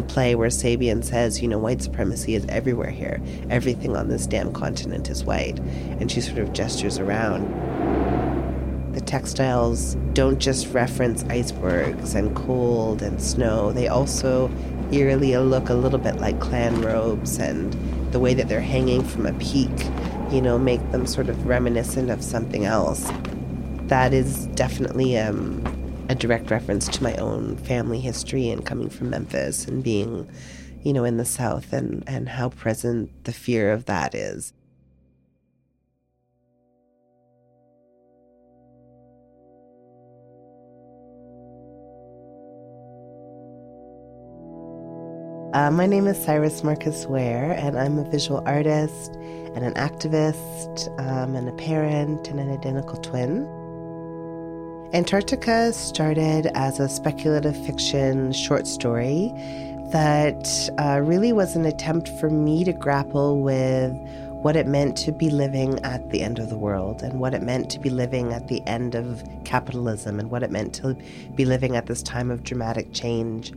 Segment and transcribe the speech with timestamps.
[0.00, 3.20] the play where Sabian says, you know, white supremacy is everywhere here.
[3.50, 5.58] Everything on this damn continent is white.
[6.00, 7.44] And she sort of gestures around.
[8.94, 14.50] The textiles don't just reference icebergs and cold and snow, they also
[14.90, 17.72] eerily look a little bit like Klan robes and
[18.12, 19.70] the way that they're hanging from a peak,
[20.32, 23.08] you know, make them sort of reminiscent of something else.
[23.82, 25.62] That is definitely um,
[26.10, 30.28] a direct reference to my own family history and coming from Memphis and being,
[30.82, 34.52] you know, in the South and, and how present the fear of that is.
[45.54, 50.88] Uh, my name is Cyrus Marcus Ware, and I'm a visual artist and an activist,
[50.98, 53.59] um, and a parent, and an identical twin.
[54.92, 59.30] Antarctica started as a speculative fiction short story
[59.92, 63.92] that uh, really was an attempt for me to grapple with
[64.42, 67.42] what it meant to be living at the end of the world and what it
[67.42, 70.96] meant to be living at the end of capitalism and what it meant to
[71.36, 73.52] be living at this time of dramatic change.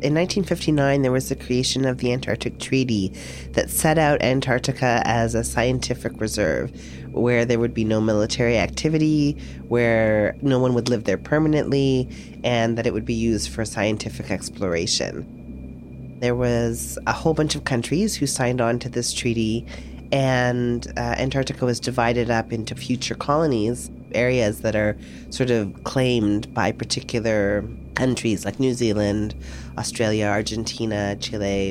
[0.00, 3.12] In 1959, there was the creation of the Antarctic Treaty
[3.54, 6.70] that set out Antarctica as a scientific reserve
[7.10, 9.32] where there would be no military activity,
[9.66, 12.08] where no one would live there permanently,
[12.44, 16.16] and that it would be used for scientific exploration.
[16.20, 19.66] There was a whole bunch of countries who signed on to this treaty,
[20.12, 24.96] and uh, Antarctica was divided up into future colonies, areas that are
[25.30, 27.64] sort of claimed by particular
[27.94, 29.34] countries like New Zealand,
[29.76, 31.70] Australia, Argentina, Chile.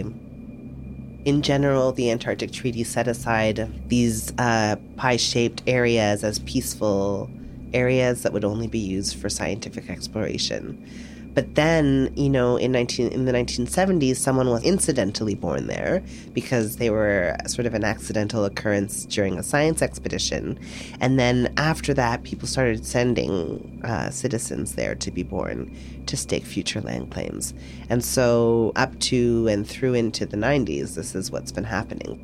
[1.26, 7.30] In general, the Antarctic Treaty set aside these uh, pie shaped areas as peaceful
[7.74, 10.90] areas that would only be used for scientific exploration.
[11.38, 16.02] But then, you know, in 19 in the 1970s, someone was incidentally born there
[16.34, 20.58] because they were sort of an accidental occurrence during a science expedition.
[21.00, 25.78] And then after that, people started sending uh, citizens there to be born
[26.08, 27.54] to stake future land claims.
[27.88, 32.18] And so, up to and through into the 90s, this is what's been happening.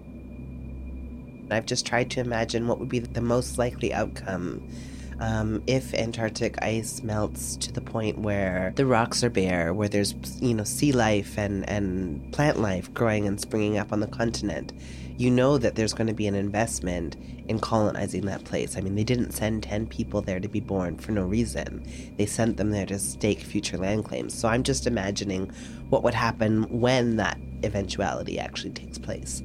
[1.52, 4.68] I've just tried to imagine what would be the most likely outcome
[5.20, 10.16] um, if Antarctic ice melts to the point where the rocks are bare, where there's
[10.42, 14.74] you know sea life and and plant life growing and springing up on the continent,
[15.18, 17.16] you know that there's going to be an investment
[17.48, 18.78] in colonizing that place.
[18.78, 21.86] I mean, they didn't send 10 people there to be born for no reason.
[22.18, 24.34] They sent them there to stake future land claims.
[24.34, 25.52] So I'm just imagining
[25.90, 29.44] what would happen when that eventuality actually takes place.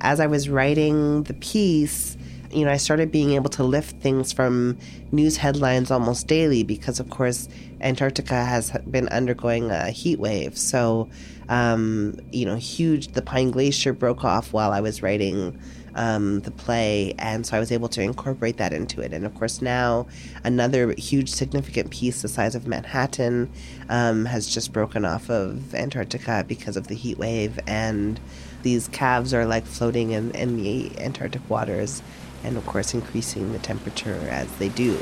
[0.00, 2.16] As I was writing the piece,
[2.54, 4.78] you know, I started being able to lift things from
[5.12, 7.48] news headlines almost daily because, of course,
[7.80, 10.56] Antarctica has been undergoing a heat wave.
[10.56, 11.08] So,
[11.48, 15.58] um, you know, huge, the Pine Glacier broke off while I was writing
[15.94, 19.12] um, the play, and so I was able to incorporate that into it.
[19.12, 20.06] And of course, now
[20.42, 23.50] another huge, significant piece the size of Manhattan
[23.88, 28.18] um, has just broken off of Antarctica because of the heat wave, and
[28.62, 32.02] these calves are like floating in, in the Antarctic waters
[32.44, 34.98] and of course increasing the temperature as they do.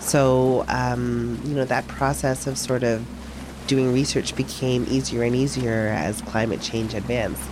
[0.00, 3.06] So, um, you know, that process of sort of
[3.66, 7.42] doing research became easier and easier as climate change advanced.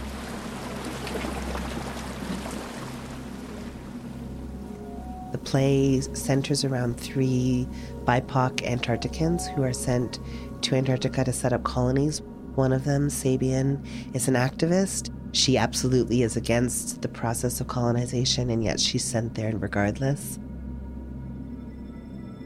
[5.31, 7.69] The play centers around three
[8.05, 10.19] BIPOC Antarcticans who are sent
[10.63, 12.23] to Antarctica to set up colonies.
[12.55, 18.51] One of them, Sabian, is an activist she absolutely is against the process of colonization,
[18.51, 20.39] and yet she's sent there regardless.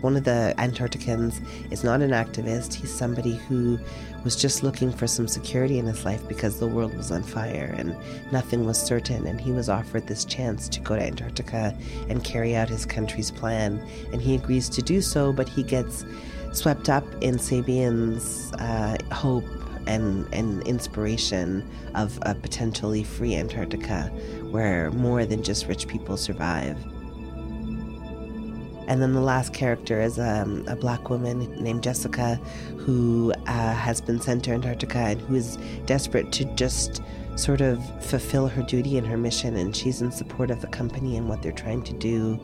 [0.01, 1.41] One of the Antarcticans
[1.71, 2.75] is not an activist.
[2.75, 3.79] He's somebody who
[4.25, 7.73] was just looking for some security in his life because the world was on fire
[7.79, 7.97] and
[8.33, 9.29] nothing was certain.
[9.29, 11.77] And he was offered this chance to go to Antarctica
[12.09, 13.81] and carry out his country's plan.
[14.13, 16.05] And he agrees to do so, but he gets
[16.51, 19.45] swept up in Sabian's uh, hope
[19.87, 24.05] and, and inspiration of a potentially free Antarctica
[24.51, 26.77] where more than just rich people survive.
[28.89, 32.37] And then the last character is um, a black woman named Jessica
[32.77, 35.57] who uh, has been sent to Antarctica and who is
[35.87, 37.01] desperate to just
[37.37, 39.57] sort of fulfill her duty and her mission.
[39.57, 42.39] And she's in support of the company and what they're trying to do,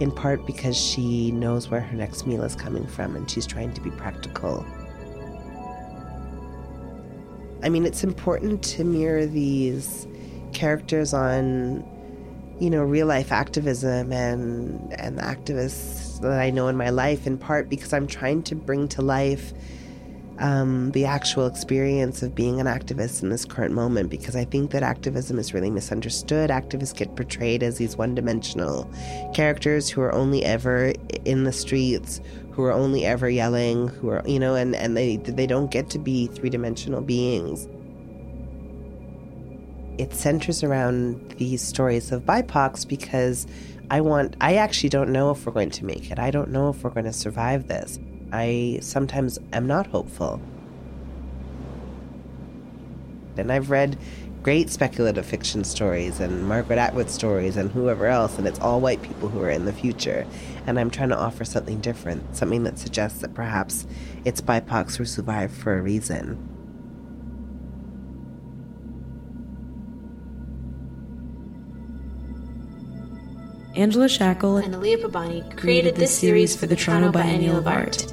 [0.00, 3.72] in part because she knows where her next meal is coming from and she's trying
[3.72, 4.66] to be practical.
[7.64, 10.06] I mean, it's important to mirror these
[10.52, 11.82] characters on,
[12.60, 17.38] you know, real life activism and and activists that I know in my life, in
[17.38, 19.54] part because I'm trying to bring to life
[20.38, 24.72] um, the actual experience of being an activist in this current moment because I think
[24.72, 26.50] that activism is really misunderstood.
[26.50, 28.90] Activists get portrayed as these one dimensional
[29.32, 30.92] characters who are only ever
[31.24, 32.20] in the streets,
[32.54, 35.90] who are only ever yelling, who are, you know, and, and they, they don't get
[35.90, 37.68] to be three dimensional beings.
[39.98, 43.46] It centers around these stories of BIPOCs because
[43.90, 46.18] I want, I actually don't know if we're going to make it.
[46.18, 47.98] I don't know if we're going to survive this.
[48.32, 50.40] I sometimes am not hopeful.
[53.36, 53.98] And I've read
[54.42, 59.00] great speculative fiction stories and Margaret Atwood stories and whoever else, and it's all white
[59.00, 60.26] people who are in the future.
[60.66, 63.86] And I'm trying to offer something different, something that suggests that perhaps
[64.24, 66.50] it's BIPOCs who survive for a reason.
[73.76, 78.06] Angela Shackle and Aliya Pabani created this series for the Toronto Biennial of Art.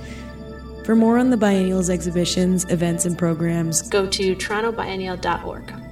[0.83, 5.90] For more on the Biennial's exhibitions, events, and programs, go to torontobiennial.org.